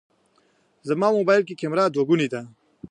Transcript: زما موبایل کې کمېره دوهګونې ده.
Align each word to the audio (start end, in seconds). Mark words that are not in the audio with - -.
زما 0.87 1.07
موبایل 1.17 1.43
کې 1.45 1.59
کمېره 1.61 1.85
دوهګونې 1.93 2.27
ده. 2.33 2.41